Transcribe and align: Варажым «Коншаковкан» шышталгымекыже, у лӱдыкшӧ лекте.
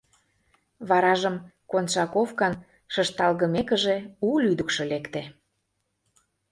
Варажым 0.87 1.35
«Коншаковкан» 1.71 2.53
шышталгымекыже, 2.93 3.95
у 4.27 4.29
лӱдыкшӧ 4.43 4.83
лекте. 4.91 5.21